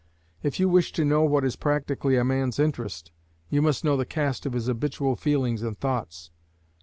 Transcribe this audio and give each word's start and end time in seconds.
If 0.41 0.59
you 0.59 0.67
wish 0.67 0.91
to 0.93 1.05
know 1.05 1.21
what 1.21 1.45
is 1.45 1.55
practically 1.55 2.17
a 2.17 2.23
man's 2.25 2.57
interest, 2.57 3.11
you 3.51 3.61
must 3.61 3.83
know 3.83 3.95
the 3.95 4.03
cast 4.03 4.47
of 4.47 4.53
his 4.53 4.65
habitual 4.65 5.15
feelings 5.15 5.61
and 5.61 5.77
thoughts. 5.77 6.31